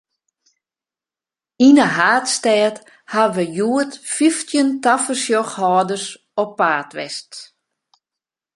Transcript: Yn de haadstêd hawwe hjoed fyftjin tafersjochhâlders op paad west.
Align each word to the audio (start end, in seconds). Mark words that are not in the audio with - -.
Yn 1.67 1.77
de 1.79 1.87
haadstêd 1.97 2.75
hawwe 3.13 3.43
hjoed 3.55 3.91
fyftjin 4.15 4.69
tafersjochhâlders 4.83 6.07
op 6.41 6.51
paad 6.59 6.89
west. 6.97 7.31